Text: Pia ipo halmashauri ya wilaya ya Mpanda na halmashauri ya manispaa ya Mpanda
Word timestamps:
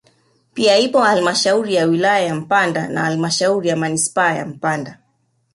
Pia 0.53 0.77
ipo 0.77 0.99
halmashauri 1.01 1.75
ya 1.75 1.85
wilaya 1.85 2.19
ya 2.25 2.35
Mpanda 2.35 2.87
na 2.87 3.01
halmashauri 3.01 3.69
ya 3.69 3.75
manispaa 3.75 4.33
ya 4.33 4.45
Mpanda 4.45 4.99